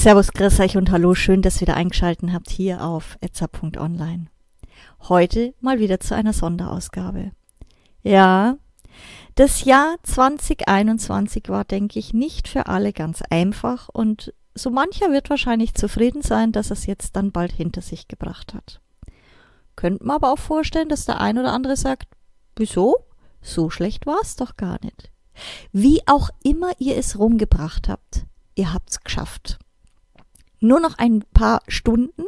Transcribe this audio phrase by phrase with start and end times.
[0.00, 4.28] Servus, grüß euch und hallo, schön, dass ihr wieder eingeschaltet habt hier auf etza.online.
[5.10, 7.32] Heute mal wieder zu einer Sonderausgabe.
[8.02, 8.56] Ja,
[9.34, 15.28] das Jahr 2021 war, denke ich, nicht für alle ganz einfach und so mancher wird
[15.28, 18.80] wahrscheinlich zufrieden sein, dass es jetzt dann bald hinter sich gebracht hat.
[19.76, 22.08] Könnte man aber auch vorstellen, dass der ein oder andere sagt,
[22.56, 23.04] wieso?
[23.42, 25.10] So schlecht war es doch gar nicht.
[25.72, 28.24] Wie auch immer ihr es rumgebracht habt,
[28.54, 29.58] ihr habt's geschafft.
[30.60, 32.24] Nur noch ein paar Stunden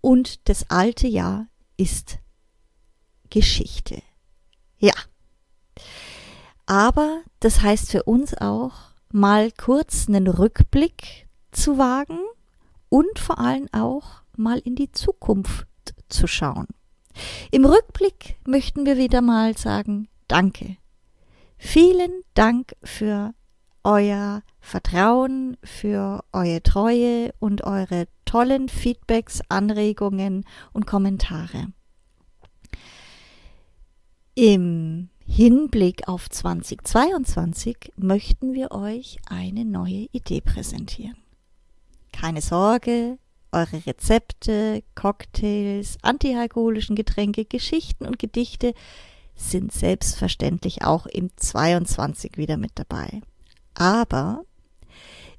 [0.00, 2.18] und das alte Jahr ist
[3.30, 4.02] Geschichte.
[4.78, 4.94] Ja.
[6.66, 8.72] Aber das heißt für uns auch,
[9.10, 12.18] mal kurz einen Rückblick zu wagen
[12.88, 15.66] und vor allem auch mal in die Zukunft
[16.08, 16.66] zu schauen.
[17.50, 20.76] Im Rückblick möchten wir wieder mal sagen, danke.
[21.58, 23.34] Vielen Dank für
[23.84, 31.68] euer Vertrauen, für eure Treue und eure tollen Feedbacks, Anregungen und Kommentare.
[34.34, 41.18] Im Hinblick auf 2022 möchten wir euch eine neue Idee präsentieren.
[42.10, 43.18] Keine Sorge,
[43.52, 48.72] eure Rezepte, Cocktails, antialkoholischen Getränke, Geschichten und Gedichte
[49.36, 53.20] sind selbstverständlich auch im 22 wieder mit dabei.
[53.74, 54.44] Aber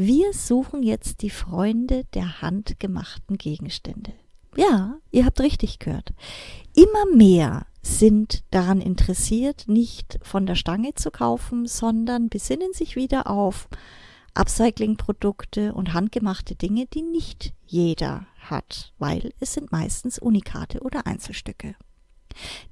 [0.00, 4.12] wir suchen jetzt die Freunde der handgemachten Gegenstände.
[4.54, 6.12] Ja, ihr habt richtig gehört.
[6.72, 13.28] Immer mehr sind daran interessiert, nicht von der Stange zu kaufen, sondern besinnen sich wieder
[13.28, 13.68] auf
[14.34, 21.74] Upcycling-Produkte und handgemachte Dinge, die nicht jeder hat, weil es sind meistens Unikate oder Einzelstücke.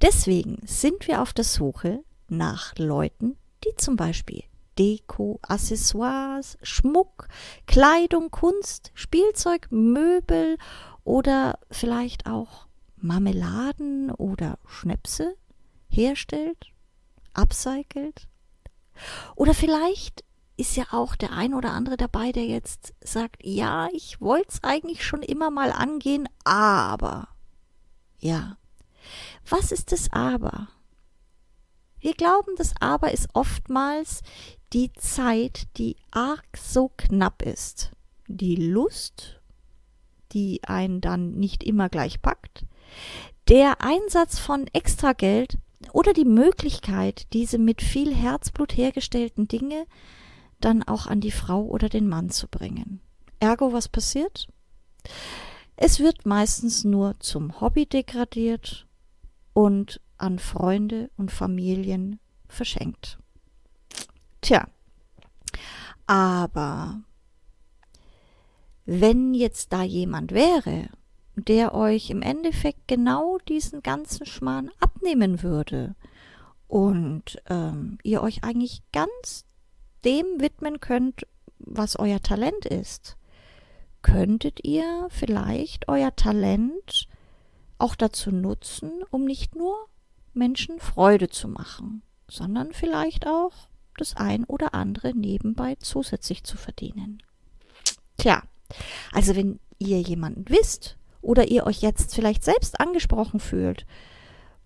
[0.01, 4.45] Deswegen sind wir auf der Suche nach Leuten, die zum Beispiel
[4.77, 7.27] Deko, Accessoires, Schmuck,
[7.65, 10.57] Kleidung, Kunst, Spielzeug, Möbel
[11.03, 12.67] oder vielleicht auch
[12.97, 15.35] Marmeladen oder Schnäpse
[15.87, 16.71] herstellt,
[17.33, 18.27] upcycelt.
[19.35, 20.23] Oder vielleicht
[20.57, 24.63] ist ja auch der ein oder andere dabei, der jetzt sagt, ja, ich wollte es
[24.63, 27.29] eigentlich schon immer mal angehen, aber.
[28.17, 28.57] Ja.
[29.47, 30.67] Was ist das aber?
[32.07, 34.21] Wir glauben, das aber ist oftmals
[34.71, 37.91] die Zeit, die arg so knapp ist.
[38.29, 39.41] Die Lust,
[40.31, 42.63] die einen dann nicht immer gleich packt.
[43.49, 45.57] Der Einsatz von Extrageld
[45.91, 49.85] oder die Möglichkeit, diese mit viel Herzblut hergestellten Dinge
[50.61, 53.01] dann auch an die Frau oder den Mann zu bringen.
[53.41, 54.47] Ergo, was passiert?
[55.75, 58.87] Es wird meistens nur zum Hobby degradiert
[59.51, 63.19] und an Freunde und Familien verschenkt.
[64.41, 64.67] Tja,
[66.05, 67.01] aber
[68.85, 70.89] wenn jetzt da jemand wäre,
[71.35, 75.95] der euch im Endeffekt genau diesen ganzen Schmarrn abnehmen würde
[76.67, 79.45] und ähm, ihr euch eigentlich ganz
[80.03, 81.27] dem widmen könnt,
[81.59, 83.17] was euer Talent ist,
[84.01, 87.07] könntet ihr vielleicht euer Talent
[87.77, 89.75] auch dazu nutzen, um nicht nur
[90.37, 93.53] Menschen Freude zu machen, sondern vielleicht auch
[93.97, 97.23] das ein oder andere nebenbei zusätzlich zu verdienen.
[98.17, 98.43] Tja,
[99.11, 103.85] also wenn ihr jemanden wisst oder ihr euch jetzt vielleicht selbst angesprochen fühlt,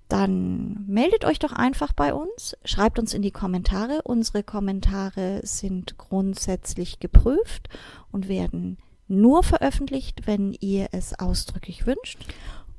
[0.08, 4.02] dann meldet euch doch einfach bei uns, schreibt uns in die Kommentare.
[4.04, 7.70] Unsere Kommentare sind grundsätzlich geprüft
[8.12, 8.78] und werden
[9.08, 12.20] nur veröffentlicht, wenn ihr es ausdrücklich wünscht.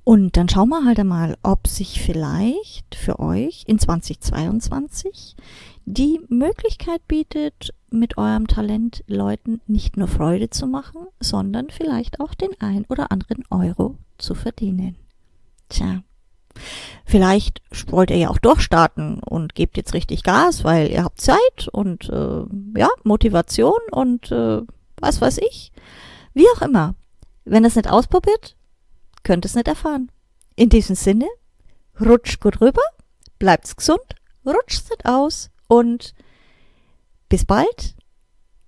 [0.05, 5.37] Und dann schauen wir halt einmal, ob sich vielleicht für euch in 2022
[5.85, 12.35] die Möglichkeit bietet, mit eurem Talent Leuten nicht nur Freude zu machen, sondern vielleicht auch
[12.35, 14.97] den ein oder anderen Euro zu verdienen.
[15.69, 16.03] Tja.
[17.05, 21.69] Vielleicht wollt ihr ja auch durchstarten und gebt jetzt richtig Gas, weil ihr habt Zeit
[21.71, 22.45] und äh,
[22.77, 24.61] ja, Motivation und äh,
[24.97, 25.73] was weiß ich.
[26.35, 26.95] Wie auch immer.
[27.45, 28.57] Wenn es nicht ausprobiert,
[29.23, 30.11] könnt es nicht erfahren.
[30.57, 31.29] In diesem Sinne,
[32.01, 32.83] rutscht gut rüber,
[33.39, 34.15] bleibt's gesund,
[34.45, 36.15] rutscht nicht aus und
[37.29, 37.95] bis bald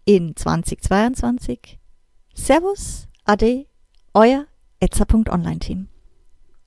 [0.04, 1.78] in 2022.
[2.34, 3.66] Servus, Ade,
[4.12, 4.46] euer
[4.80, 5.88] Etzer.online-Team.